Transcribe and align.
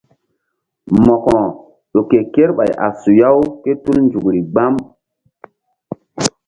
Mo̧ko 1.05 1.35
ƴo 1.91 2.01
ke 2.09 2.17
kerɓay 2.33 2.71
a 2.85 2.87
suya-u 2.99 3.43
ké 3.63 3.71
tul 3.83 3.97
nzukri 4.05 4.41
gbam. 4.51 4.75